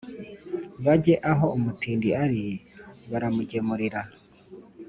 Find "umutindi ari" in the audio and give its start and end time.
1.57-2.43